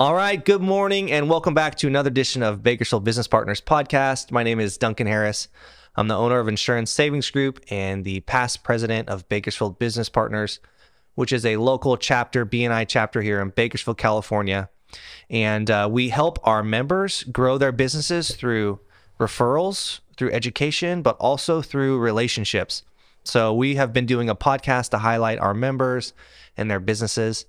[0.00, 4.30] All right, good morning and welcome back to another edition of Bakersfield Business Partners podcast.
[4.30, 5.48] My name is Duncan Harris.
[5.94, 10.58] I'm the owner of Insurance Savings Group and the past president of Bakersfield Business Partners,
[11.16, 14.70] which is a local chapter, BNI chapter here in Bakersfield, California.
[15.28, 18.80] And uh, we help our members grow their businesses through
[19.18, 22.84] referrals, through education, but also through relationships.
[23.22, 26.14] So we have been doing a podcast to highlight our members
[26.56, 27.44] and their businesses.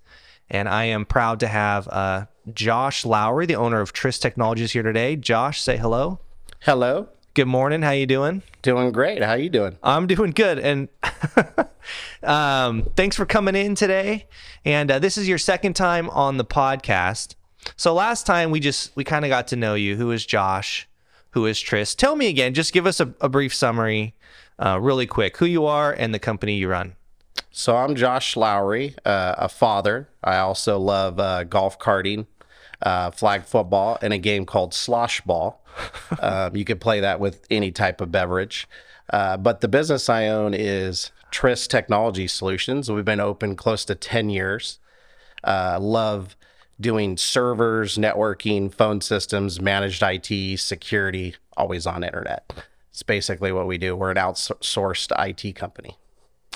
[0.50, 4.84] And I am proud to have uh, Josh Lowrey, the owner of Tris Technologies, here
[4.84, 5.16] today.
[5.16, 6.20] Josh, say hello.
[6.62, 7.10] Hello.
[7.34, 7.82] Good morning.
[7.82, 8.44] How you doing?
[8.62, 9.24] Doing great.
[9.24, 9.78] How you doing?
[9.82, 10.60] I'm doing good.
[10.60, 10.90] And
[12.24, 14.28] um, thanks for coming in today.
[14.66, 17.36] And uh, this is your second time on the podcast.
[17.78, 19.96] So last time we just we kind of got to know you.
[19.96, 20.90] Who is Josh?
[21.32, 21.96] Who is Tris?
[21.96, 22.54] Tell me again.
[22.54, 24.14] Just give us a, a brief summary,
[24.60, 25.38] uh, really quick.
[25.38, 26.96] Who you are and the company you run.
[27.54, 30.08] So I'm Josh Lowrey, uh, a father.
[30.24, 32.28] I also love uh, golf karting,
[32.82, 35.62] uh, flag football, and a game called slosh ball.
[36.22, 38.70] um, you could play that with any type of beverage.
[39.10, 42.90] Uh, but the business I own is Tris Technology Solutions.
[42.90, 44.80] We've been open close to 10 years.
[45.44, 46.38] Uh, love
[46.80, 52.66] doing servers, networking, phone systems, managed IT, security, always on internet.
[52.92, 53.94] It's basically what we do.
[53.94, 55.98] We're an outsourced IT company.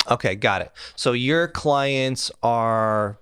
[0.09, 0.71] Okay, got it.
[0.95, 3.17] So your clients are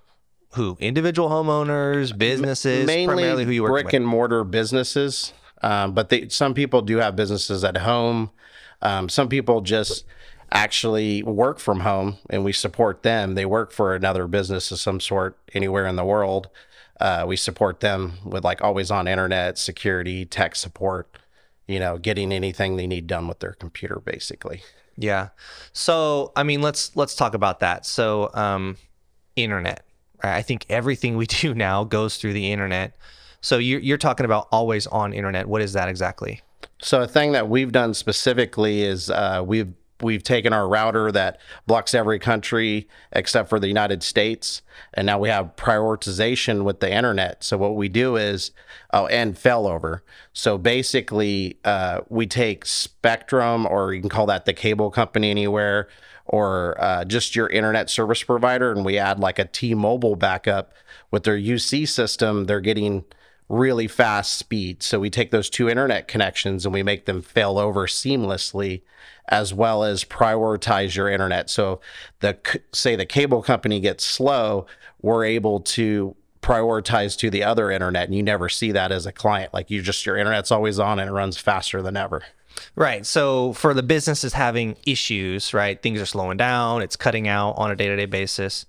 [0.54, 0.76] who?
[0.80, 3.94] Individual homeowners, businesses, mainly primarily who you work brick with.
[3.94, 5.32] and mortar businesses.
[5.62, 8.30] Um, but they, some people do have businesses at home.
[8.82, 10.04] Um, some people just
[10.52, 13.34] actually work from home, and we support them.
[13.34, 16.48] They work for another business of some sort anywhere in the world.
[17.00, 21.18] Uh, we support them with like always on internet security, tech support.
[21.66, 24.62] You know, getting anything they need done with their computer, basically.
[24.96, 25.28] Yeah.
[25.72, 27.86] So, I mean, let's let's talk about that.
[27.86, 28.76] So, um,
[29.36, 29.84] internet.
[30.22, 30.36] Right?
[30.36, 32.96] I think everything we do now goes through the internet.
[33.40, 35.46] So you're you're talking about always on internet.
[35.46, 36.40] What is that exactly?
[36.80, 41.38] So a thing that we've done specifically is uh, we've we've taken our router that
[41.66, 44.62] blocks every country except for the United States,
[44.92, 47.44] and now we have prioritization with the internet.
[47.44, 48.50] So what we do is,
[48.92, 50.00] oh, and failover.
[50.32, 55.88] So basically, uh, we take Spectrum, or you can call that the cable company anywhere,
[56.26, 60.72] or uh, just your internet service provider, and we add like a T-Mobile backup
[61.10, 62.44] with their UC system.
[62.44, 63.04] They're getting
[63.48, 64.82] really fast speed.
[64.82, 68.82] So we take those two internet connections and we make them fail over seamlessly
[69.28, 71.50] as well as prioritize your internet.
[71.50, 71.80] So
[72.20, 72.38] the
[72.72, 74.66] say the cable company gets slow,
[75.02, 79.12] we're able to prioritize to the other internet and you never see that as a
[79.12, 79.54] client.
[79.54, 82.22] Like you just your internet's always on and it runs faster than ever.
[82.76, 83.04] Right.
[83.04, 85.80] So for the businesses having issues, right?
[85.82, 88.66] Things are slowing down, it's cutting out on a day-to-day basis.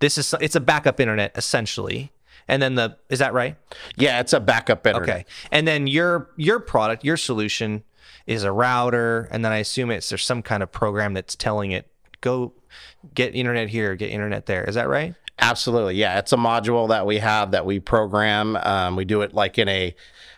[0.00, 2.12] This is it's a backup internet essentially
[2.48, 3.56] and then the is that right?
[3.96, 5.08] Yeah, it's a backup internet.
[5.08, 7.84] Okay, and then your your product, your solution
[8.26, 11.72] is a router, and then I assume it's there's some kind of program that's telling
[11.72, 11.90] it
[12.20, 12.52] go
[13.14, 14.64] get internet here, get internet there.
[14.64, 15.14] Is that right?
[15.38, 16.18] Absolutely, yeah.
[16.18, 18.56] It's a module that we have that we program.
[18.56, 19.94] Um, we do it like in a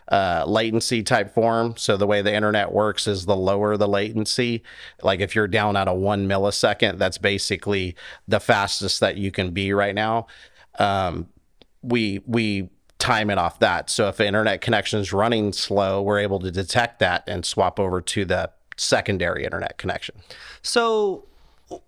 [0.09, 1.75] uh, latency type form.
[1.77, 4.63] So the way the internet works is the lower the latency.
[5.03, 7.95] Like if you're down at a one millisecond, that's basically
[8.27, 10.27] the fastest that you can be right now.
[10.79, 11.27] Um,
[11.87, 13.89] we we time it off that.
[13.89, 18.01] So if internet connection is running slow, we're able to detect that and swap over
[18.01, 20.15] to the secondary internet connection.
[20.61, 21.25] So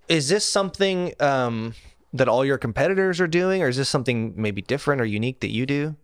[0.08, 1.74] is this something um,
[2.14, 5.50] that all your competitors are doing, or is this something maybe different or unique that
[5.50, 5.96] you do?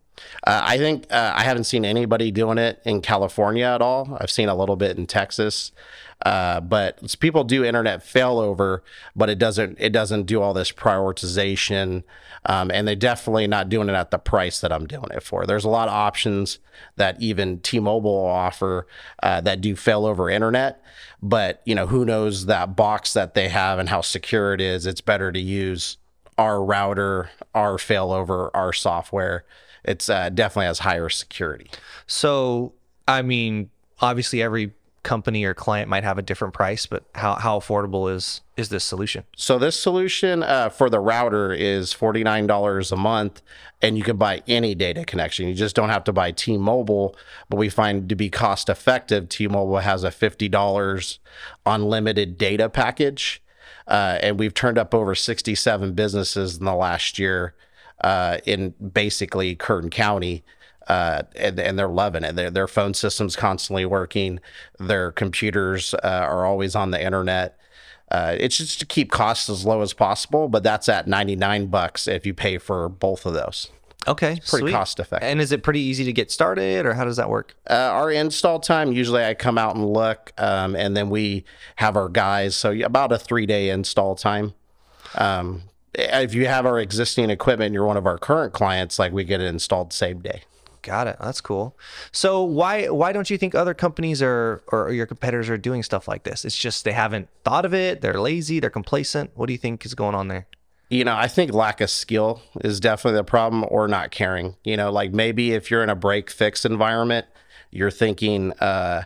[0.46, 4.18] Uh, I think uh, I haven't seen anybody doing it in California at all.
[4.20, 5.72] I've seen a little bit in Texas,
[6.26, 8.80] uh, but people do internet failover,
[9.16, 12.04] but it doesn't it doesn't do all this prioritization,
[12.46, 15.46] um, and they're definitely not doing it at the price that I'm doing it for.
[15.46, 16.60] There's a lot of options
[16.96, 18.88] that even T-Mobile will offer
[19.22, 20.82] uh, that do failover internet,
[21.22, 24.86] but you know who knows that box that they have and how secure it is.
[24.86, 25.98] It's better to use
[26.38, 29.46] our router, our failover, our software
[29.88, 31.70] it's uh, definitely has higher security.
[32.08, 32.74] So,
[33.08, 33.70] I mean,
[34.02, 34.74] obviously every
[35.04, 38.84] company or client might have a different price, but how, how affordable is is this
[38.84, 39.24] solution?
[39.36, 43.42] So this solution uh, for the router is forty nine dollars a month,
[43.82, 45.48] and you can buy any data connection.
[45.48, 47.16] You just don't have to buy T-Mobile.
[47.50, 51.20] But we find to be cost effective, T-Mobile has a fifty dollars
[51.66, 53.44] unlimited data package,
[53.88, 57.54] uh, and we've turned up over sixty seven businesses in the last year
[58.02, 60.44] uh, in basically Kern County.
[60.88, 62.36] Uh, and, and they're loving it.
[62.36, 64.40] Their, their phone system's constantly working.
[64.78, 67.58] Their computers uh, are always on the internet.
[68.12, 72.08] Uh, it's just to keep costs as low as possible, but that's at 99 bucks
[72.08, 73.72] if you pay for both of those.
[74.08, 74.72] Okay, Pretty sweet.
[74.74, 75.28] cost effective.
[75.28, 77.56] And is it pretty easy to get started, or how does that work?
[77.68, 81.46] Uh, our install time usually I come out and look, um, and then we
[81.78, 82.56] have our guys.
[82.56, 84.54] So about a three day install time.
[85.16, 85.64] Um,
[85.98, 89.24] if you have our existing equipment, and you're one of our current clients, like we
[89.24, 90.44] get it installed same day.
[90.82, 91.18] Got it.
[91.20, 91.76] That's cool.
[92.12, 96.08] So why why don't you think other companies are or your competitors are doing stuff
[96.08, 96.46] like this?
[96.46, 98.02] It's just they haven't thought of it.
[98.02, 98.60] They're lazy.
[98.60, 99.32] They're complacent.
[99.34, 100.46] What do you think is going on there?
[100.90, 104.56] You know, I think lack of skill is definitely the problem, or not caring.
[104.64, 107.26] You know, like maybe if you're in a break fix environment,
[107.72, 109.06] you're thinking, uh,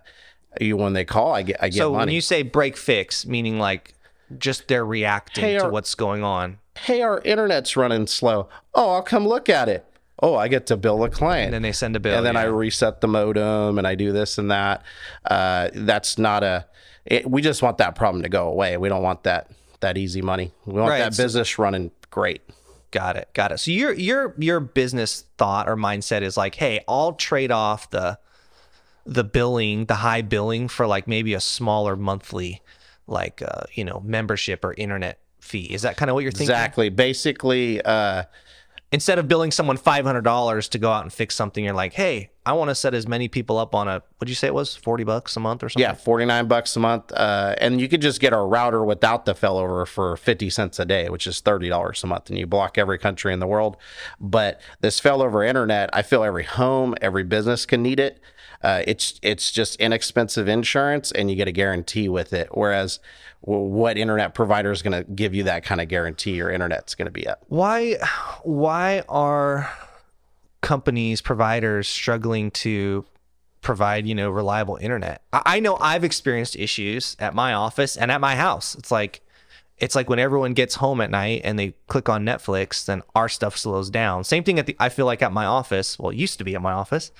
[0.59, 3.57] you when they call, I get I get So when you say break fix, meaning
[3.57, 3.93] like
[4.37, 8.49] just they're reacting Hey, to what's going on, hey, our internet's running slow.
[8.73, 9.85] Oh, I'll come look at it.
[10.21, 11.45] Oh, I get to bill a client.
[11.45, 12.17] and then they send a bill.
[12.17, 14.83] and then I reset the modem and I do this and that.
[15.23, 16.65] Uh, that's not a.
[17.05, 18.75] It, we just want that problem to go away.
[18.77, 19.49] We don't want that
[19.79, 20.51] that easy money.
[20.65, 22.41] We want Right, that business running great.
[22.91, 23.29] Got it.
[23.33, 23.59] Got it.
[23.59, 28.19] So your your your business thought or mindset is like, hey, I'll trade off the
[29.05, 32.61] the billing, the high billing for like maybe a smaller monthly,
[33.07, 35.19] like uh, you know, membership or internet
[35.49, 35.65] fee.
[35.73, 36.55] Is that kind of what you're thinking?
[36.55, 36.89] Exactly.
[36.89, 38.23] Basically, uh,
[38.91, 41.93] Instead of billing someone five hundred dollars to go out and fix something, you're like,
[41.93, 44.01] hey, I want to set as many people up on a.
[44.17, 44.75] What'd you say it was?
[44.75, 45.87] Forty bucks a month or something?
[45.87, 49.25] yeah, forty nine bucks a month, uh, and you could just get a router without
[49.25, 52.47] the failover for fifty cents a day, which is thirty dollars a month, and you
[52.47, 53.77] block every country in the world.
[54.19, 58.19] But this failover internet, I feel every home, every business can need it.
[58.61, 62.49] Uh, it's it's just inexpensive insurance, and you get a guarantee with it.
[62.51, 62.99] Whereas,
[63.41, 66.31] what internet provider is going to give you that kind of guarantee?
[66.35, 67.43] Your internet's going to be up.
[67.47, 67.95] why
[68.43, 69.71] why are
[70.61, 73.05] companies providers struggling to
[73.61, 78.11] provide you know reliable internet I, I know i've experienced issues at my office and
[78.11, 79.21] at my house it's like
[79.79, 83.29] it's like when everyone gets home at night and they click on netflix then our
[83.29, 86.17] stuff slows down same thing at the i feel like at my office well it
[86.17, 87.11] used to be at my office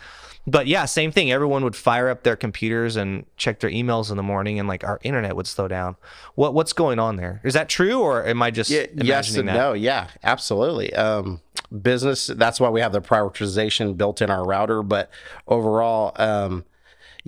[0.48, 4.18] but yeah same thing everyone would fire up their computers and check their emails in
[4.18, 5.96] the morning and like our internet would slow down
[6.36, 9.48] what what's going on there is that true or am i just Yeah, yes and
[9.48, 9.74] that no.
[9.74, 10.94] Yeah, absolutely.
[10.94, 11.42] Um,
[11.82, 12.28] business.
[12.28, 14.82] That's why we have the prioritization built in our router.
[14.84, 15.10] But
[15.48, 16.66] overall, um,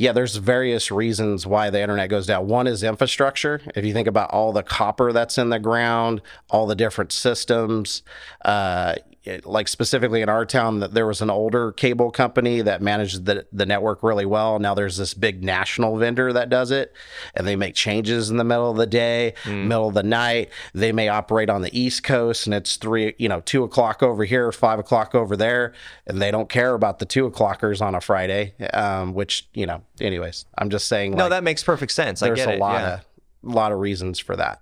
[0.02, 2.48] yeah, there's various reasons why the internet goes down.
[2.48, 3.62] One is infrastructure.
[3.76, 8.02] If you think about all the copper that's in the ground, all the different systems,
[8.44, 12.82] uh, it- like specifically in our town, that there was an older cable company that
[12.82, 14.60] managed the, the network really well.
[14.60, 16.94] Now there's this big national vendor that does it,
[17.36, 20.50] and they make changes in the middle of the day, middle of the night.
[20.74, 24.26] They may operate on the East Coast, and it's three, you know, two o'clock over
[24.26, 25.74] here, five o'clock over there,
[26.08, 28.54] and they don't care about the two o'clockers on a Friday.
[28.74, 31.12] Um, which you know, anyways, I'm just saying.
[31.12, 32.94] no like, that makes perfect sense i there's get a lot yeah.
[32.96, 33.06] of
[33.44, 34.62] lot of reasons for that.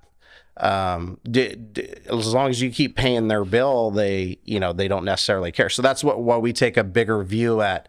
[0.59, 4.87] Um, d- d- as long as you keep paying their bill, they you know they
[4.87, 5.69] don't necessarily care.
[5.69, 7.87] So that's what why we take a bigger view at.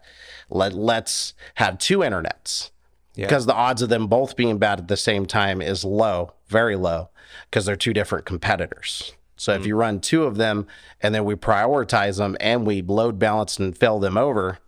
[0.49, 2.71] Let let's have two internets
[3.15, 3.25] Yeah.
[3.25, 6.75] because the odds of them both being bad at the same time is low, very
[6.75, 7.09] low,
[7.49, 9.13] because they're two different competitors.
[9.37, 10.67] So if you run two of them
[11.01, 14.59] and then we prioritize them and we load balance and fill them over,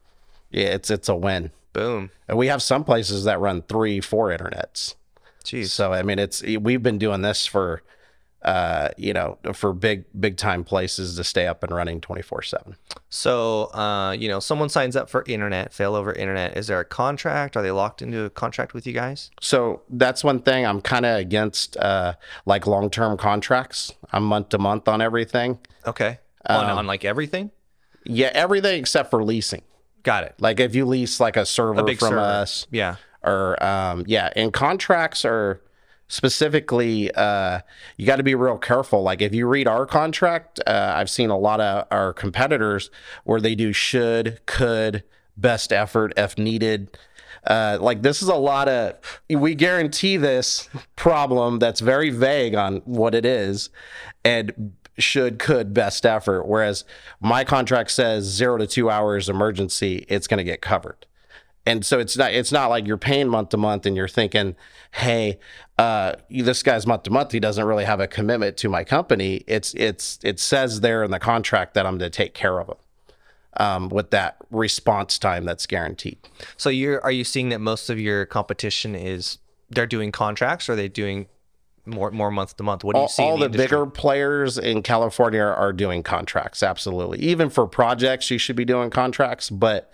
[0.50, 1.52] yeah, it's it's a win.
[1.74, 4.96] boom And we have some places that run three, four internets.
[5.46, 5.68] Jeez.
[5.70, 7.84] So I mean, it's we've been doing this for,
[8.44, 12.42] uh, you know, for big big time places to stay up and running twenty four
[12.42, 12.76] seven.
[13.10, 16.58] So, uh, you know, someone signs up for internet, failover internet.
[16.58, 17.56] Is there a contract?
[17.56, 19.32] Are they locked into a contract with you guys?
[19.40, 23.94] So that's one thing I'm kind of against, uh, like long term contracts.
[24.12, 25.60] I'm month to month on everything.
[25.86, 26.20] Okay.
[26.46, 27.52] On, on like everything?
[28.06, 29.62] Yeah, everything except for leasing.
[30.04, 30.36] Got it.
[30.40, 32.20] Like if you lease like a server A from server.
[32.20, 32.96] us, Yeah.
[33.24, 35.62] or um, yeah, and contracts are
[36.14, 37.60] specifically uh,
[37.98, 39.02] you got to be real careful.
[39.02, 42.92] Like if you read our contract, uh, I've seen a lot of our competitors
[43.24, 45.04] where they do should, could,
[45.36, 46.96] best effort if needed.
[47.48, 52.78] Uh, like this is a lot of we guarantee this problem that's very vague on
[52.86, 53.72] what it is
[54.24, 56.86] and should could best effort whereas
[57.20, 61.06] my contract says zero to two hours emergency it's going to get covered
[61.66, 64.56] and so it's not it's not like you're paying month to month and you're thinking
[64.92, 65.40] hey
[65.78, 69.44] uh this guy's month to month he doesn't really have a commitment to my company
[69.48, 72.68] it's it's it says there in the contract that i'm going to take care of
[72.68, 72.78] him
[73.56, 76.18] um, with that response time that's guaranteed
[76.58, 79.38] So you're are you seeing that most of your competition is
[79.70, 81.28] they're doing contracts or are they doing
[81.86, 82.84] more more month to month?
[82.84, 83.24] What do you all, see?
[83.24, 83.66] all the, industry?
[83.66, 86.64] bigger players in California are doing contracts.
[86.64, 87.20] Absolutely.
[87.20, 89.50] Even for projects, you should be doing contracts.
[89.50, 89.92] But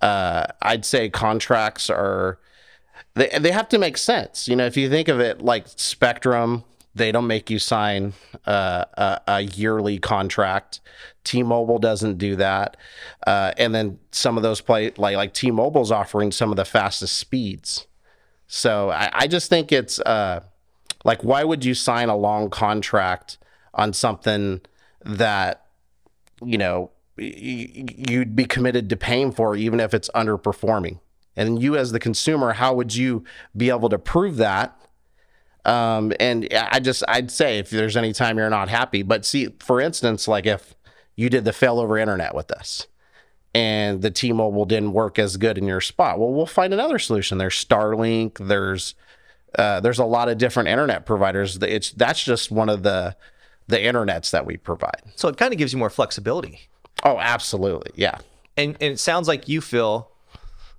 [0.00, 2.38] uh, I'd say contracts are
[3.14, 4.48] they they have to make sense.
[4.48, 8.12] You know, if you think of it like Spectrum, they don't make you sign
[8.46, 10.80] uh, a, a, yearly contract.
[11.24, 12.76] T-Mobile doesn't do that,
[13.26, 17.16] uh, and then some of those play like like T-Mobile's offering some of the fastest
[17.16, 17.86] speeds.
[18.46, 20.40] So I, I just think it's uh,
[21.04, 23.38] like why would you sign a long contract
[23.72, 24.60] on something
[25.04, 25.66] that
[26.42, 31.00] you know you'd be committed to paying for even if it's underperforming.
[31.36, 33.24] And you as the consumer how would you
[33.56, 34.76] be able to prove that?
[35.66, 39.48] Um, and i just i'd say if there's any time you're not happy but see
[39.60, 40.74] for instance like if
[41.16, 42.86] you did the failover internet with us
[43.54, 47.38] and the t-mobile didn't work as good in your spot well we'll find another solution.
[47.38, 48.94] There's starlink there's
[49.58, 51.56] uh, there's a lot of different internet providers.
[51.62, 53.16] It's that's just one of the
[53.66, 55.02] the internets that we provide.
[55.16, 56.68] So it kind of gives you more flexibility
[57.02, 57.92] Oh, absolutely.
[57.94, 58.18] Yeah.
[58.56, 60.10] And and it sounds like you feel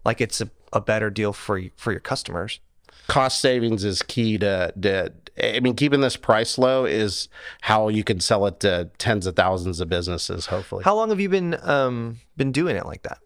[0.06, 2.60] like it's a, a better deal for for your customers.
[3.08, 7.28] Cost savings is key to, to I mean, keeping this price low is
[7.62, 10.48] how you can sell it to tens of thousands of businesses.
[10.48, 10.84] Hopefully.
[10.84, 13.20] How long have you been um, been doing it like that?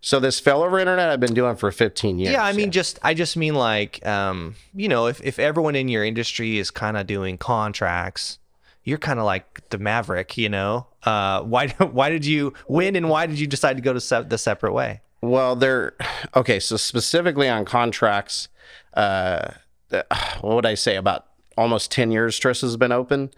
[0.00, 2.32] So this failover internet I've been doing for 15 years.
[2.32, 2.72] Yeah, I mean, yeah.
[2.72, 6.70] just I just mean like, um, you know, if if everyone in your industry is
[6.70, 8.38] kind of doing contracts,
[8.84, 10.86] you're kind of like the maverick, you know.
[11.04, 14.26] Uh, why why did you win, and why did you decide to go to se-
[14.28, 15.00] the separate way?
[15.20, 15.94] Well, they're
[16.36, 16.60] okay.
[16.60, 18.48] So specifically on contracts,
[18.94, 19.52] uh,
[20.40, 23.30] what would I say about almost 10 years Tris has been open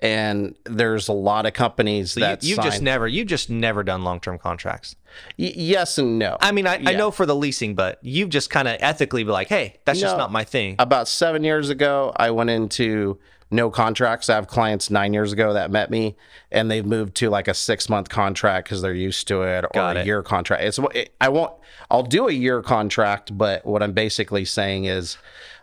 [0.00, 3.82] and there's a lot of companies so that you, have just never you've just never
[3.82, 4.96] done long-term contracts
[5.38, 6.90] y- yes and no i mean i, yeah.
[6.90, 10.00] I know for the leasing but you've just kind of ethically be like hey that's
[10.00, 13.18] no, just not my thing about seven years ago i went into
[13.54, 14.28] no contracts.
[14.28, 16.16] I have clients nine years ago that met me
[16.50, 19.70] and they've moved to like a six month contract because they're used to it or
[19.72, 20.06] Got a it.
[20.06, 20.62] year contract.
[20.64, 20.78] It's
[21.20, 21.52] I won't.
[21.90, 25.16] I'll do a year contract, but what I'm basically saying is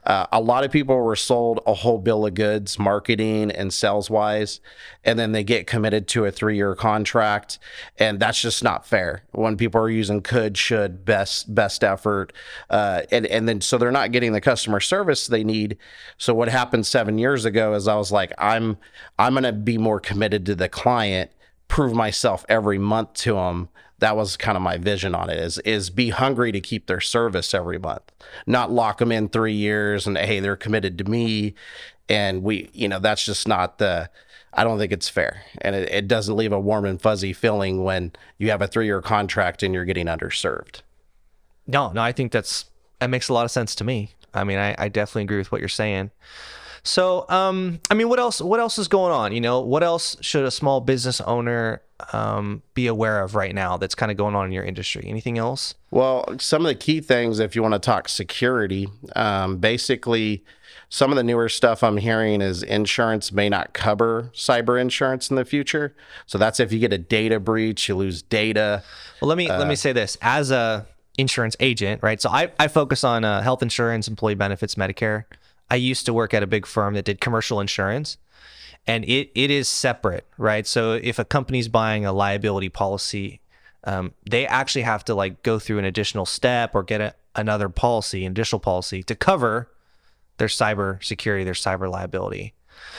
[0.04, 4.10] uh, a lot of people were sold a whole bill of goods, marketing and sales
[4.10, 4.60] wise,
[5.04, 7.60] and then they get committed to a three year contract,
[7.98, 9.24] and that's just not fair.
[9.32, 12.34] When people are using could, should, best, best effort,
[12.70, 15.78] uh, and and then so they're not getting the customer service they need.
[16.18, 18.78] So what happened seven years ago is I was like, I'm
[19.20, 21.32] I'm gonna be more committed to the client,
[21.68, 23.70] prove myself every month to them
[24.02, 27.00] that was kind of my vision on it is is be hungry to keep their
[27.00, 28.12] service every month
[28.46, 31.54] not lock them in three years and hey they're committed to me.
[32.10, 34.10] And we you know that's just not the
[34.54, 35.44] i don't think it's fair.
[35.62, 39.02] And it, it doesn't leave a warm and fuzzy feeling when you have a three-year
[39.02, 40.82] contract and you're getting underserved.
[41.68, 42.66] No no i think that's
[43.00, 44.12] that makes a lot of sense to me.
[44.34, 46.12] I mean i, I definitely agree with what you're saying
[46.84, 48.42] so, um, I mean, what else?
[48.42, 49.34] What else is going on?
[49.34, 53.78] You know, what else should a small business owner um, be aware of right now
[53.78, 55.04] that's kind of going on in your industry?
[55.06, 55.76] Anything else?
[55.92, 60.44] Well, some of the key things, if you want to talk security, um, basically,
[60.90, 65.36] some of the newer stuff I'm hearing is insurance may not cover cyber insurance in
[65.36, 65.96] the future.
[66.26, 68.84] So that's if you get a data breach, you lose data.
[69.22, 72.20] Well, let me uh, let me uh, say this as a insurance agent, right?
[72.20, 75.26] So I, I focus on uh, health insurance, employee benefits, Medicare.
[75.72, 78.18] I used to work at a big firm that did commercial insurance
[78.86, 80.68] and it, it is separate, right?
[80.68, 83.40] So if a company's buying a liability policy,
[83.86, 87.70] um, they actually have to like go through an additional step or get a, another
[87.70, 89.72] policy, an additional policy to cover
[90.40, 92.54] their cyber security, their cyber liability.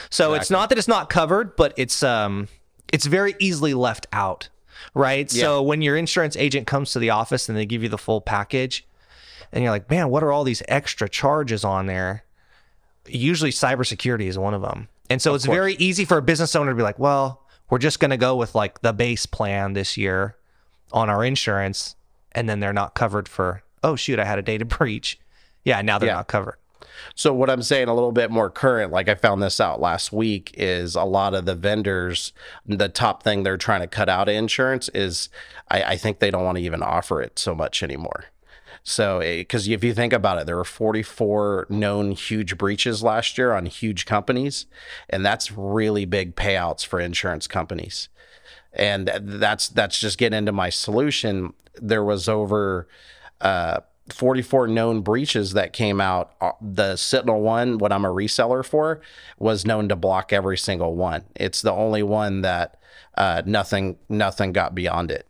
[0.09, 0.39] So exactly.
[0.39, 2.47] it's not that it's not covered, but it's um
[2.91, 4.49] it's very easily left out,
[4.95, 5.31] right?
[5.31, 5.41] Yeah.
[5.41, 8.21] So when your insurance agent comes to the office and they give you the full
[8.21, 8.87] package,
[9.51, 12.23] and you're like, man, what are all these extra charges on there?
[13.07, 14.87] Usually cybersecurity is one of them.
[15.09, 15.55] And so of it's course.
[15.55, 18.35] very easy for a business owner to be like, well, we're just going to go
[18.35, 20.35] with like the base plan this year
[20.91, 21.95] on our insurance.
[22.31, 25.19] And then they're not covered for, oh, shoot, I had a data breach.
[25.63, 26.15] Yeah, now they're yeah.
[26.15, 26.57] not covered.
[27.15, 30.11] So what I'm saying a little bit more current, like I found this out last
[30.11, 32.33] week, is a lot of the vendors,
[32.65, 35.29] the top thing they're trying to cut out of insurance is
[35.69, 38.25] I, I think they don't want to even offer it so much anymore.
[38.81, 43.53] So, because if you think about it, there were 44 known huge breaches last year
[43.53, 44.65] on huge companies,
[45.09, 48.09] and that's really big payouts for insurance companies.
[48.73, 51.53] And that's that's just getting into my solution.
[51.79, 52.87] There was over
[53.41, 56.33] uh, 44 known breaches that came out.
[56.41, 59.01] Uh, the SentinelOne, what I'm a reseller for,
[59.39, 61.23] was known to block every single one.
[61.35, 62.77] It's the only one that
[63.15, 65.27] uh, nothing nothing got beyond it.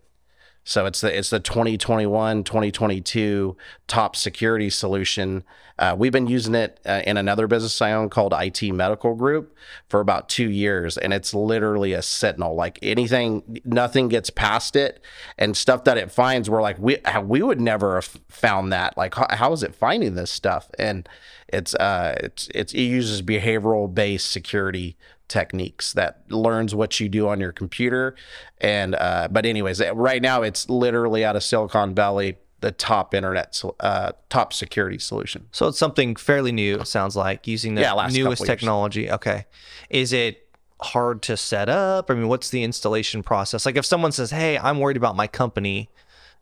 [0.63, 5.43] So it's the it's the 2021 2022 top security solution.
[5.77, 9.55] Uh, we've been using it uh, in another business I own called IT Medical Group
[9.89, 12.55] for about two years, and it's literally a sentinel.
[12.55, 15.03] Like anything, nothing gets past it,
[15.37, 18.95] and stuff that it finds, we're like we we would never have found that.
[18.97, 20.69] Like how, how is it finding this stuff?
[20.79, 21.09] And
[21.49, 24.95] It's uh, it's it's it uses behavioral based security
[25.27, 28.15] techniques that learns what you do on your computer,
[28.59, 33.61] and uh, but anyways, right now it's literally out of Silicon Valley, the top internet
[33.79, 35.47] uh, top security solution.
[35.51, 36.79] So it's something fairly new.
[36.79, 39.11] It sounds like using the Yeah, newest technology.
[39.11, 39.45] Okay,
[39.89, 40.47] is it
[40.81, 42.11] hard to set up?
[42.11, 43.65] I mean, what's the installation process?
[43.65, 45.89] Like if someone says, "Hey, I'm worried about my company,"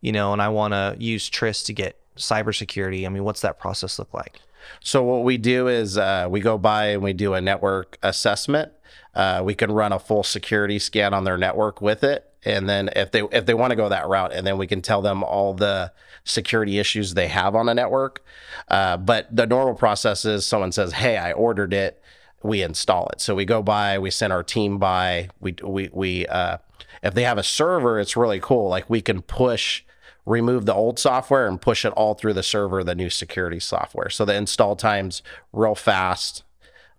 [0.02, 3.06] you know, and I want to use Tris to get cybersecurity.
[3.06, 4.40] I mean, what's that process look like?
[4.80, 8.72] So what we do is uh, we go by and we do a network assessment.
[9.14, 12.90] Uh, we can run a full security scan on their network with it, and then
[12.96, 15.24] if they if they want to go that route, and then we can tell them
[15.24, 15.92] all the
[16.24, 18.24] security issues they have on a network.
[18.70, 22.02] Uh, but the normal process is someone says, "Hey, I ordered it."
[22.44, 23.22] We install it.
[23.22, 25.30] So we go by, we send our team by.
[25.40, 26.58] We we we uh,
[27.04, 28.70] if they have a server, it's really cool.
[28.70, 29.84] Like we can push
[30.26, 34.10] remove the old software and push it all through the server, the new security software.
[34.10, 36.44] So the install time's real fast.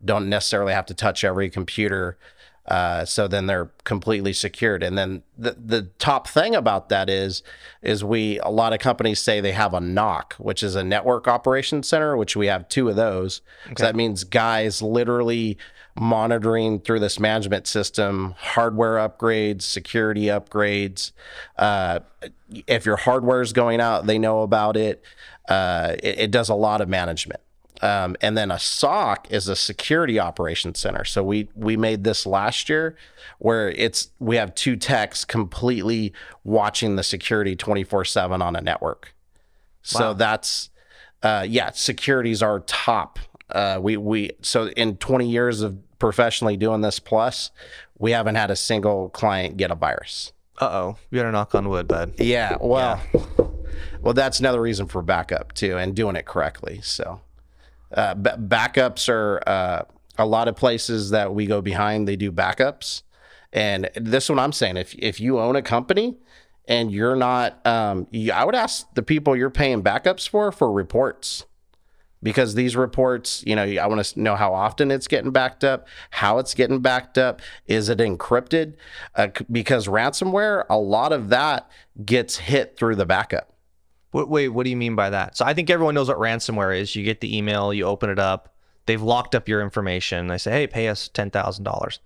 [0.04, 2.18] Don't necessarily have to touch every computer.
[2.66, 4.82] Uh, so then they're completely secured.
[4.82, 7.42] And then the the top thing about that is
[7.82, 11.26] is we a lot of companies say they have a NOC, which is a network
[11.26, 13.40] operations center, which we have two of those.
[13.76, 15.58] So that means guys literally
[15.98, 21.12] monitoring through this management system, hardware upgrades, security upgrades.
[21.56, 22.00] Uh,
[22.66, 25.02] if your hardware is going out, they know about it.
[25.48, 26.18] Uh, it.
[26.18, 27.40] It does a lot of management.
[27.82, 31.04] Um, and then a SOC is a security operations center.
[31.04, 32.96] So we we made this last year,
[33.38, 36.12] where it's we have two techs completely
[36.44, 39.14] watching the security twenty four seven on a network.
[39.82, 40.70] So that's
[41.24, 43.18] uh, yeah, security is our top.
[43.52, 47.50] Uh, we we so in twenty years of professionally doing this plus,
[47.98, 50.32] we haven't had a single client get a virus.
[50.60, 52.14] Uh oh, you better knock on wood, bud.
[52.18, 53.00] Yeah, well,
[54.02, 56.80] well, that's another reason for backup too, and doing it correctly.
[56.82, 57.20] So,
[57.94, 59.84] uh, b- backups are uh,
[60.18, 62.06] a lot of places that we go behind.
[62.06, 63.02] They do backups,
[63.52, 64.76] and this is what I'm saying.
[64.76, 66.18] If if you own a company
[66.66, 70.70] and you're not, um, you, I would ask the people you're paying backups for for
[70.70, 71.46] reports
[72.22, 75.86] because these reports, you know, I want to know how often it's getting backed up,
[76.10, 78.74] how it's getting backed up, is it encrypted?
[79.14, 81.70] Uh, because ransomware, a lot of that
[82.04, 83.52] gets hit through the backup.
[84.12, 85.36] Wait, wait, what do you mean by that?
[85.36, 86.94] So I think everyone knows what ransomware is.
[86.94, 88.54] You get the email, you open it up,
[88.86, 90.26] they've locked up your information.
[90.26, 92.00] They say, "Hey, pay us ten thousand dollars.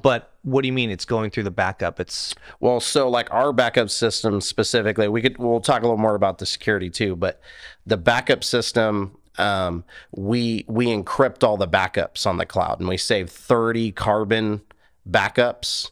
[0.00, 1.98] But what do you mean it's going through the backup?
[1.98, 6.14] It's Well, so like our backup system specifically, we could we'll talk a little more
[6.14, 7.40] about the security too, but
[7.84, 12.96] the backup system um, we we encrypt all the backups on the cloud and we
[12.96, 14.62] save 30 carbon
[15.08, 15.90] backups.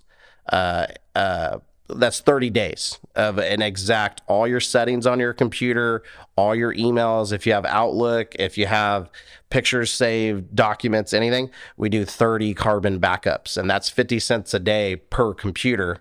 [0.48, 6.02] Uh, uh, that's 30 days of an exact all your settings on your computer,
[6.36, 7.32] all your emails.
[7.32, 9.10] If you have Outlook, if you have
[9.50, 14.96] pictures saved, documents, anything, we do 30 carbon backups, and that's 50 cents a day
[14.96, 15.98] per computer.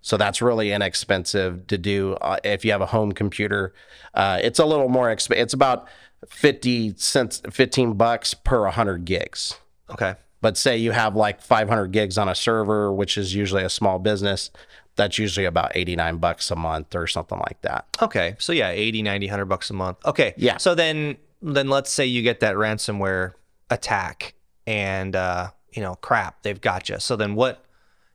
[0.00, 3.74] So that's really inexpensive to do uh, if you have a home computer.
[4.14, 5.88] Uh, it's a little more exp- It's about
[6.26, 9.58] 50 cents, 15 bucks per 100 gigs.
[9.90, 10.14] okay.
[10.40, 13.98] But say you have like 500 gigs on a server, which is usually a small
[13.98, 14.50] business,
[14.94, 17.86] that's usually about 89 bucks a month or something like that.
[18.00, 18.36] Okay.
[18.38, 19.98] So yeah, 80, 90, 100 bucks a month.
[20.04, 20.34] Okay.
[20.36, 20.58] Yeah.
[20.58, 23.32] So then then let's say you get that ransomware
[23.70, 24.34] attack
[24.66, 26.98] and uh, you know, crap, they've got you.
[27.00, 27.64] So then what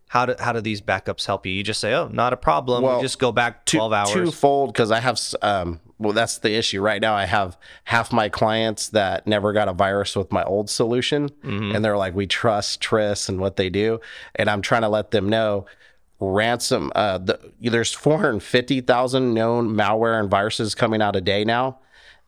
[0.07, 1.53] how do how do these backups help you?
[1.53, 4.11] You just say, "Oh, not a problem." Well, you just go back 12 hours.
[4.11, 7.13] Twofold because I have, um, well, that's the issue right now.
[7.15, 11.75] I have half my clients that never got a virus with my old solution, Mm-hmm.
[11.75, 13.99] and they're like, we trust Tris and what they do,
[14.36, 15.65] and I'm trying to let them know.
[16.19, 21.79] Ransom, uh, the, there's 450,000 known malware and viruses coming out a day now,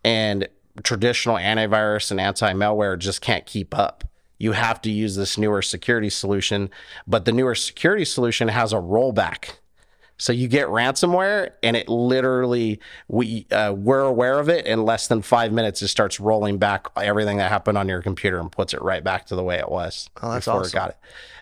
[0.04, 0.48] and
[0.84, 4.04] traditional antivirus and anti-malware just can't keep up.
[4.38, 6.70] You have to use this newer security solution,
[7.08, 9.52] but the newer security solution has a rollback.
[10.18, 15.08] So you get ransomware, and it literally we uh, we're aware of it in less
[15.08, 15.82] than five minutes.
[15.82, 19.26] It starts rolling back everything that happened on your computer and puts it right back
[19.28, 20.70] to the way it was Oh, that's before awesome.
[20.78, 20.98] it got it.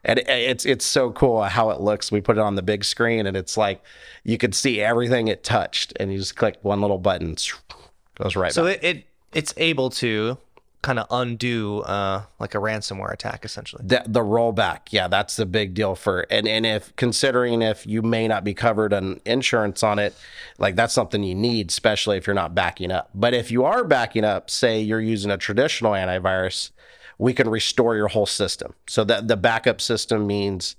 [0.05, 2.12] And it, it's it's so cool how it looks.
[2.12, 3.83] We put it on the big screen, and it's like
[4.23, 7.36] you could see everything it touched, and you just click one little button,
[8.15, 8.83] goes right so back.
[8.83, 10.38] it, it it's able to
[10.83, 13.81] kind of undo uh like a ransomware attack essentially.
[13.85, 18.03] The, the rollback, yeah, that's the big deal for and and if considering if you
[18.03, 20.13] may not be covered on insurance on it,
[20.59, 23.09] like that's something you need, especially if you're not backing up.
[23.15, 26.71] But if you are backing up, say you're using a traditional antivirus,
[27.17, 28.73] we can restore your whole system.
[28.87, 30.75] So that the backup system means,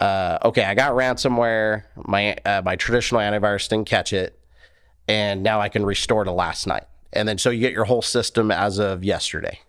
[0.00, 4.38] uh, okay, I got ransomware, my uh, my traditional antivirus didn't catch it,
[5.06, 6.84] and now I can restore to last night.
[7.12, 9.60] And then so you get your whole system as of yesterday,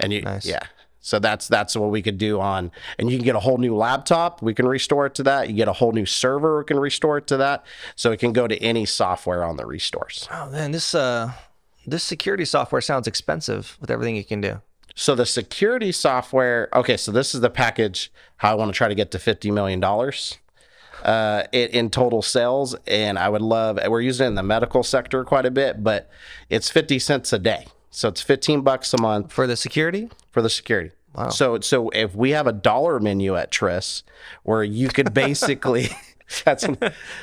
[0.00, 0.46] and you Nice.
[0.46, 0.60] yeah.
[1.00, 3.76] So that's that's what we could do on, and you can get a whole new
[3.76, 4.42] laptop.
[4.42, 5.48] We can restore it to that.
[5.48, 6.58] You get a whole new server.
[6.58, 7.64] We can restore it to that.
[7.94, 10.26] So it can go to any software on the restores.
[10.32, 11.30] Oh man, this uh,
[11.86, 14.60] this security software sounds expensive with everything you can do.
[14.96, 16.68] So the security software.
[16.74, 18.10] Okay, so this is the package.
[18.38, 20.38] How I want to try to get to fifty million dollars
[21.04, 23.78] uh, in, in total sales, and I would love.
[23.88, 26.08] We're using it in the medical sector quite a bit, but
[26.50, 27.66] it's fifty cents a day.
[27.90, 30.10] So it's fifteen bucks a month For the security?
[30.30, 30.90] for the security.
[31.14, 31.30] Wow.
[31.30, 34.02] So so if we have a dollar menu at Tris,
[34.42, 35.88] where you could basically.
[36.44, 36.66] That's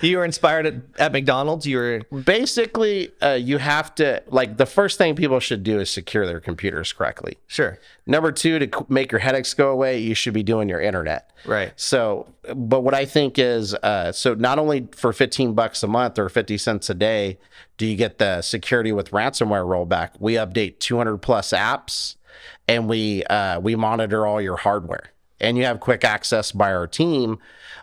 [0.01, 1.65] You were inspired at, at McDonald's.
[1.65, 5.89] You were basically uh, you have to like the first thing people should do is
[5.89, 7.37] secure their computers correctly.
[7.47, 11.31] sure, Number two, to make your headaches go away, you should be doing your internet.
[11.45, 11.71] right?
[11.75, 16.19] So, but what I think is, uh, so not only for 15 bucks a month
[16.19, 17.37] or 50 cents a day
[17.77, 22.15] do you get the security with ransomware rollback, we update 200 plus apps
[22.67, 25.12] and we, uh, we monitor all your hardware.
[25.43, 27.39] And you have quick access by our team,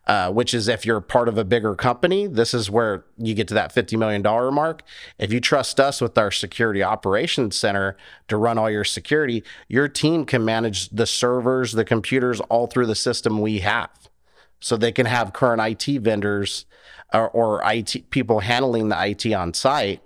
[0.07, 3.49] uh, which is if you're part of a bigger company, this is where you get
[3.49, 4.23] to that $50 million
[4.55, 4.83] mark.
[5.19, 7.97] If you trust us with our security operations center
[8.29, 12.87] to run all your security, your team can manage the servers, the computers, all through
[12.87, 13.91] the system we have.
[14.61, 16.67] So they can have current IT vendors
[17.13, 20.03] or, or IT people handling the IT on site.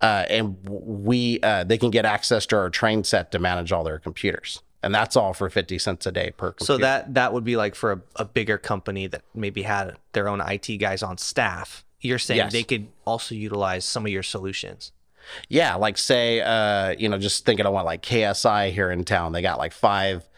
[0.00, 3.84] Uh, and we uh, they can get access to our train set to manage all
[3.84, 6.52] their computers, and that's all for fifty cents a day per.
[6.52, 6.64] Computer.
[6.64, 10.28] So that that would be like for a, a bigger company that maybe had their
[10.28, 11.84] own IT guys on staff.
[12.00, 12.52] You're saying Yes.
[12.52, 14.92] they could also utilize some of your solutions.
[15.48, 19.30] Yeah, like say, uh, you know, just thinking of one like KSI here in town.
[19.32, 20.28] They got like five,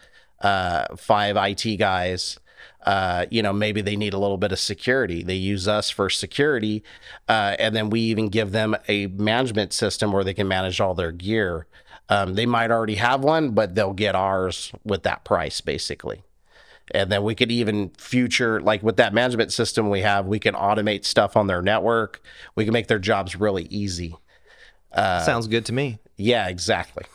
[0.41, 2.39] uh, five IT guys.
[2.85, 5.23] Uh, you know, maybe they need a little bit of security.
[5.23, 6.83] They use us for security,
[7.27, 10.93] uh, and then we even give them a management system where they can manage all
[10.93, 11.65] their gear.
[12.09, 16.23] Um, they might already have one, but they'll get ours with that price, basically.
[16.91, 20.53] And then we could even future, like with that management system we have, we can
[20.53, 22.21] automate stuff on their network.
[22.55, 24.15] We can make their jobs really easy.
[24.91, 25.97] Uh, Sounds good to me.
[26.15, 27.05] Yeah, exactly.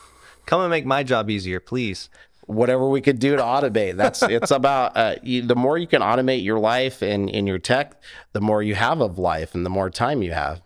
[0.46, 2.11] Come and make my job easier, please.
[2.46, 3.96] Whatever we could do to automate.
[3.96, 7.59] That's it's about uh, you, the more you can automate your life and in your
[7.59, 10.61] tech, the more you have of life and the more time you have.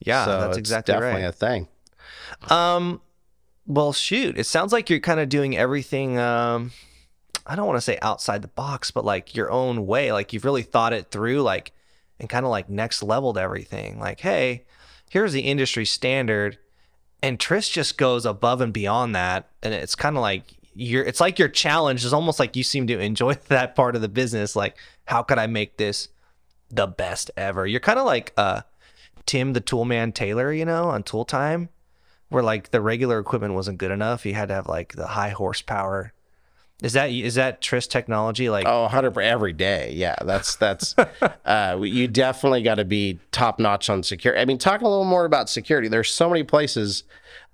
[0.00, 1.28] Yeah, so that's exactly definitely right.
[1.28, 1.68] a thing.
[2.50, 3.00] Um,
[3.66, 6.18] well, shoot, it sounds like you're kind of doing everything.
[6.18, 6.72] Um,
[7.46, 10.12] I don't want to say outside the box, but like your own way.
[10.12, 11.72] Like you've really thought it through, like,
[12.18, 13.98] and kind of like next leveled everything.
[13.98, 14.64] Like, hey,
[15.10, 16.58] here's the industry standard,
[17.22, 20.44] and Tris just goes above and beyond that, and it's kind of like
[20.74, 21.04] you're.
[21.04, 24.08] It's like your challenge is almost like you seem to enjoy that part of the
[24.08, 24.56] business.
[24.56, 26.08] Like, how could I make this
[26.70, 27.66] the best ever?
[27.66, 28.62] You're kind of like uh,
[29.26, 31.68] Tim the Toolman Taylor, you know, on Tool Time
[32.32, 34.24] where like the regular equipment wasn't good enough.
[34.26, 36.12] You had to have like the high horsepower.
[36.82, 38.50] Is that is that Tris technology?
[38.50, 39.92] Like Oh, 100 every day.
[39.94, 40.94] Yeah, that's that's
[41.44, 44.40] uh, you definitely got to be top notch on security.
[44.40, 45.88] I mean, talk a little more about security.
[45.88, 47.04] There's so many places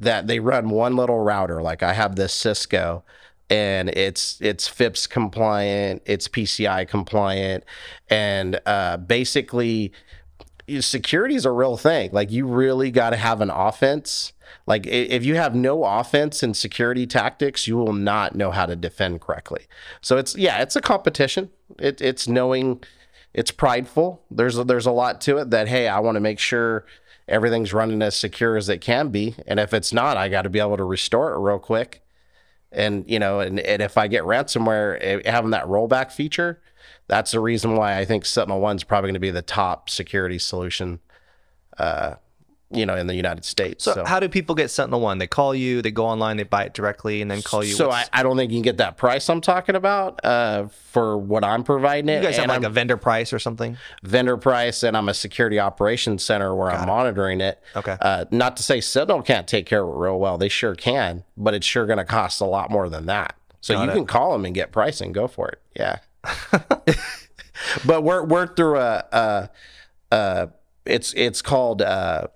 [0.01, 1.61] that they run one little router.
[1.61, 3.05] Like I have this Cisco
[3.51, 7.65] and it's it's FIPS compliant, it's PCI compliant,
[8.09, 9.93] and uh, basically
[10.81, 12.11] security is a real thing.
[12.13, 14.33] Like you really got to have an offense.
[14.67, 18.77] Like if you have no offense in security tactics, you will not know how to
[18.77, 19.67] defend correctly.
[20.01, 21.51] So it's yeah, it's a competition.
[21.79, 22.83] It, it's knowing,
[23.35, 24.23] it's prideful.
[24.31, 26.85] There's a, there's a lot to it that hey, I want to make sure
[27.27, 30.51] everything's running as secure as it can be, and if it's not, I got to
[30.51, 32.03] be able to restore it real quick.
[32.71, 36.61] And you know, and, and if I get ransomware, eh, having that rollback feature,
[37.07, 41.01] that's the reason why I think SentinelOne's probably going to be the top security solution,
[41.79, 42.17] uh,
[42.71, 43.85] you know, in the United States.
[43.85, 45.19] so, how do people get SentinelOne?
[45.19, 47.73] They call you, they go online, they buy it directly, and then call you.
[47.75, 51.17] So I, I don't think you can get that price I'm talking about uh, for
[51.17, 52.19] what I'm providing it.
[52.19, 53.79] you guys have like I'm a vendor price or something.
[54.03, 57.61] vendor price, and I'm a security operations center where I'm monitoring it.
[57.75, 57.97] Okay.
[58.01, 60.37] Uh, not to say Sentinel can't take care of it real well.
[60.37, 63.35] They sure can, but it's sure going to cost a lot more than that.
[63.61, 63.95] So Got you it.
[63.95, 65.13] can call them and get pricing.
[65.13, 65.61] Go for it.
[65.75, 65.99] Yeah.
[67.87, 69.51] but we're we're through a, a,
[70.13, 70.49] a
[70.85, 72.29] it's it's called uh,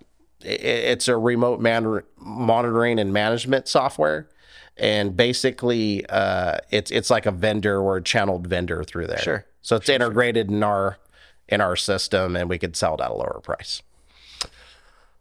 [0.43, 4.29] it's a remote man- monitoring and management software.
[4.75, 9.19] And basically, uh, it's it's like a vendor or a channeled vendor through there.
[9.19, 9.45] Sure.
[9.61, 10.97] So it's integrated in our
[11.47, 13.81] in our system, and we could sell it at a lower price.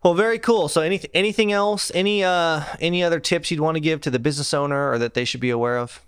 [0.03, 0.69] Well, very cool.
[0.69, 1.93] So, anything anything else?
[1.95, 5.15] Any uh any other tips you'd want to give to the business owner or that
[5.15, 6.03] they should be aware of?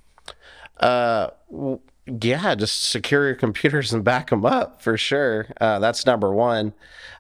[0.81, 5.47] Uh, w- yeah, just secure your computers and back them up for sure.
[5.61, 6.75] Uh, that's number one.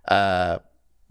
[0.06, 0.58] Uh,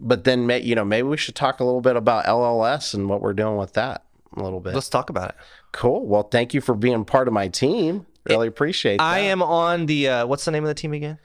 [0.00, 3.08] but then may, you know maybe we should talk a little bit about LLS and
[3.08, 4.04] what we're doing with that
[4.36, 4.74] a little bit.
[4.74, 5.36] Let's talk about it.
[5.72, 6.06] Cool.
[6.06, 8.06] Well, thank you for being part of my team.
[8.28, 9.02] Really appreciate that.
[9.04, 11.18] I am on the uh, what's the name of the team again?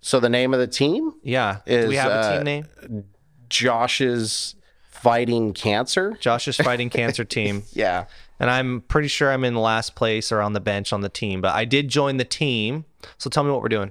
[0.00, 1.58] So the name of the team Yeah.
[1.66, 3.04] Is, Do we have a uh, team name?
[3.50, 4.54] Josh's
[4.88, 6.16] Fighting Cancer.
[6.20, 7.64] Josh's Fighting Cancer Team.
[7.72, 8.06] Yeah.
[8.38, 11.40] And I'm pretty sure I'm in last place or on the bench on the team,
[11.40, 12.86] but I did join the team.
[13.18, 13.90] So tell me what we're doing.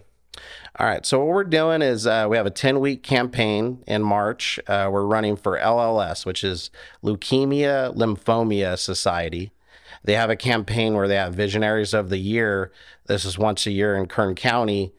[0.77, 1.05] All right.
[1.05, 4.59] So what we're doing is uh, we have a 10 week campaign in March.
[4.67, 6.69] Uh, we're running for LLS, which is
[7.03, 9.51] Leukemia Lymphoma Society.
[10.03, 12.71] They have a campaign where they have Visionaries of the Year.
[13.07, 14.93] This is once a year in Kern County,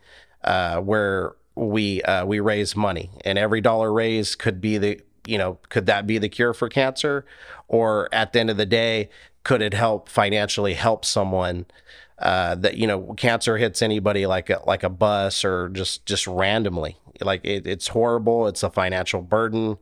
[0.44, 5.38] uh, where we uh, we raise money, and every dollar raised could be the you
[5.38, 7.24] know could that be the cure for cancer,
[7.68, 9.09] or at the end of the day,
[9.44, 11.66] could it help financially help someone?
[12.20, 16.26] Uh, that you know cancer hits anybody like a like a bus or just just
[16.26, 16.96] randomly.
[17.20, 18.46] Like it, it's horrible.
[18.46, 19.78] It's a financial burden.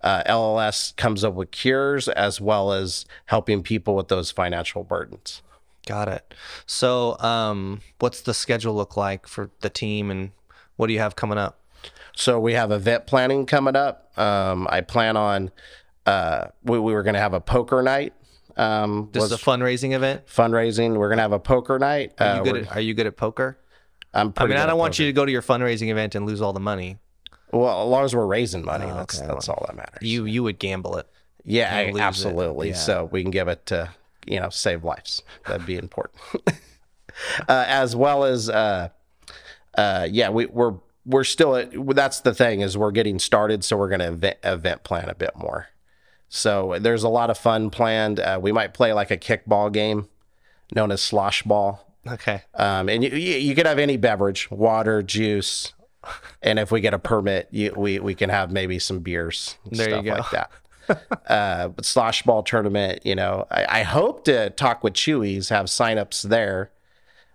[0.00, 5.42] Uh, lls comes up with cures as well as helping people with those financial burdens.
[5.86, 6.34] Got it.
[6.66, 10.30] So, um, what's the schedule look like for the team, and
[10.76, 11.58] what do you have coming up?
[12.18, 14.10] so we have event planning coming up.
[14.18, 15.52] Um, i plan on
[16.04, 18.12] uh, we, we were going to have a poker night
[18.58, 20.26] um, This was is a fundraising event.
[20.26, 22.62] fundraising we're going to have a poker night Are uh, you good?
[22.66, 23.58] At, are you good at poker?
[24.14, 25.02] i'm I mean, I don't want poker.
[25.04, 26.98] you to go to your fundraising event and lose all the money.
[27.52, 29.26] well as long as we're raising money that's okay.
[29.28, 31.06] that's all that matters You you would gamble it.
[31.44, 32.00] Yeah, I- lose it.
[32.02, 32.68] absolutely.
[32.70, 32.74] Yeah.
[32.74, 33.90] So we can give it to
[34.26, 35.22] you know save lives.
[35.46, 36.20] That'd be important.
[37.48, 38.88] uh, as well as uh,
[39.76, 40.74] uh, yeah, we, we're
[41.06, 44.36] we're still at, that's the thing is we're getting started, so we're going to event,
[44.44, 45.68] event plan a bit more.
[46.28, 48.20] So there's a lot of fun planned.
[48.20, 50.08] Uh, we might play like a kickball game
[50.74, 51.84] known as slosh ball.
[52.06, 52.42] Okay.
[52.54, 55.72] Um, and you, you, you could have any beverage, water, juice,
[56.42, 59.76] and if we get a permit, you, we we can have maybe some beers, and
[59.78, 60.38] There you stuff go.
[60.38, 60.48] like
[60.88, 61.26] that.
[61.30, 65.66] uh, but slosh ball tournament, you know, I, I hope to talk with Chewies, have
[65.66, 66.70] signups there,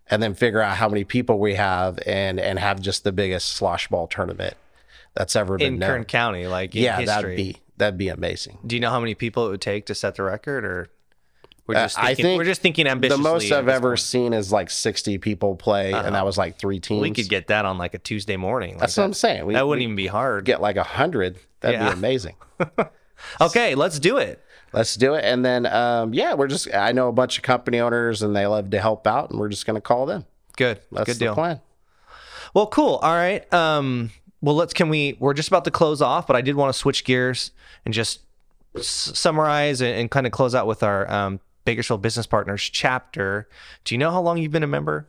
[0.10, 3.50] and then figure out how many people we have, and and have just the biggest
[3.50, 4.56] slosh ball tournament
[5.14, 5.90] that's ever been In known.
[5.90, 7.06] Kern County, like in yeah, history.
[7.06, 8.60] that'd be that'd be amazing.
[8.66, 10.90] Do you know how many people it would take to set the record, or
[11.68, 14.00] we're Uh, just I thinking, think we're just thinking The most I've ever point.
[14.00, 17.02] seen is like 60 people play, and that was like three teams.
[17.02, 18.72] We could get that on like a Tuesday morning.
[18.74, 19.46] Like That's that, what I'm saying.
[19.46, 20.46] We, that wouldn't even be hard.
[20.46, 21.38] get like a hundred.
[21.62, 21.90] That'd Yeah.
[21.90, 22.36] be amazing.
[23.40, 24.44] Okay, let's do it.
[24.74, 25.24] Let's do it.
[25.24, 28.46] And then, um, yeah, we're just, I know a bunch of company owners and they
[28.48, 30.26] love to help out, and we're just going to call them.
[30.58, 30.82] Good.
[30.92, 31.34] That's Good the deal.
[31.34, 31.62] plan.
[32.54, 32.96] Well, cool.
[32.96, 33.52] All right.
[33.54, 34.12] Um,
[34.44, 34.74] well, let's.
[34.74, 35.18] Can we?
[35.20, 37.52] We're just about to close off, but I did want to switch gears
[37.86, 38.20] and just
[38.76, 43.48] s- summarize and, and kind of close out with our um, Bakersfield Business Partners chapter.
[43.86, 45.08] Do you know how long you've been a member?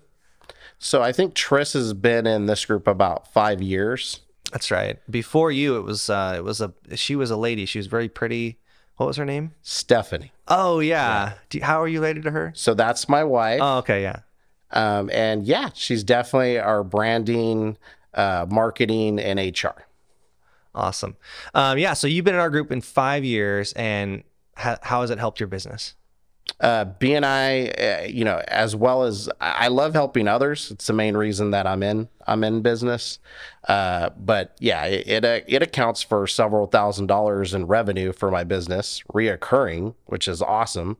[0.78, 4.20] So I think Tris has been in this group about five years.
[4.52, 4.98] That's right.
[5.10, 7.66] Before you, it was uh, it was a she was a lady.
[7.66, 8.58] She was very pretty.
[8.96, 9.52] What was her name?
[9.62, 10.30] Stephanie.
[10.46, 11.34] Oh yeah.
[11.52, 12.52] You- how are you related to her?
[12.54, 13.58] So that's my wife.
[13.60, 14.20] Oh okay, yeah.
[14.70, 17.76] Um, and yeah, she's definitely our branding,
[18.14, 19.86] uh, marketing, and HR.
[20.74, 21.16] Awesome.
[21.54, 21.92] Um, yeah.
[21.94, 24.24] So you've been in our group in five years, and
[24.56, 25.94] ha- how has it helped your business?
[26.60, 30.70] uh, BNI, uh, you know, as well as I love helping others.
[30.70, 33.18] It's the main reason that I'm in I'm in business.
[33.68, 38.30] Uh, but yeah, it it, uh, it accounts for several thousand dollars in revenue for
[38.30, 40.96] my business, reoccurring, which is awesome.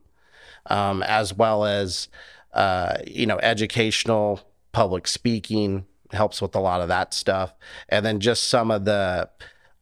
[0.67, 2.09] Um, as well as
[2.53, 7.53] uh, you know, educational, public speaking helps with a lot of that stuff,
[7.89, 9.29] and then just some of the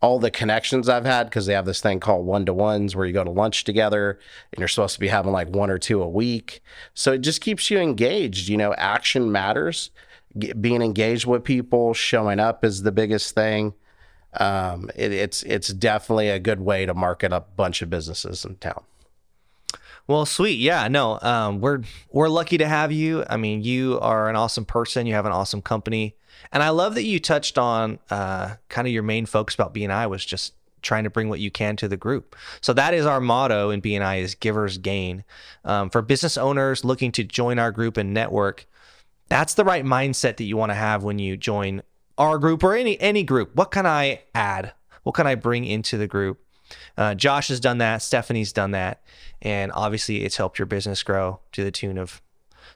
[0.04, 3.06] all the connections I've had because they have this thing called one to ones where
[3.06, 4.20] you go to lunch together
[4.52, 6.62] and you're supposed to be having like one or two a week.
[6.94, 8.50] So it just keeps you engaged.
[8.50, 9.92] You know, action matters.
[10.60, 13.76] Being engaged with people, showing up is the biggest thing.
[14.34, 18.56] Um, it, it's it's definitely a good way to market a bunch of businesses in
[18.56, 18.84] town.
[20.06, 20.60] Well, sweet.
[20.60, 23.24] Yeah, no, um, we're we're lucky to have you.
[23.30, 25.08] I mean, you are an awesome person.
[25.08, 26.16] You have an awesome company,
[26.52, 30.10] and I love that you touched on uh, kind of your main focus about BNI
[30.10, 32.36] was just trying to bring what you can to the group.
[32.60, 35.24] So that is our motto in BNI is givers gain.
[35.64, 38.68] Um, for business owners looking to join our group and network,
[39.30, 41.82] that's the right mindset that you want to have when you join
[42.18, 43.56] our group or any any group.
[43.56, 44.74] What can I add?
[45.04, 46.43] What can I bring into the group?
[46.98, 48.02] Uh, Josh has done that.
[48.02, 49.04] Stephanie's done that,
[49.42, 52.22] and obviously, it's helped your business grow to the tune of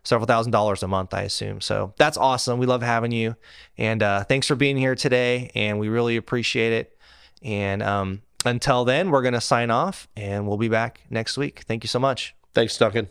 [0.04, 1.62] several thousand dollars a month, I assume.
[1.62, 2.60] So that's awesome.
[2.60, 3.36] We love having you,
[3.78, 5.52] and uh, thanks for being here today.
[5.56, 6.98] And we really appreciate it.
[7.44, 11.64] And um, until then, we're gonna sign off, and we'll be back next week.
[11.68, 12.36] Thank you so much.
[12.54, 13.10] Thanks, Duncan.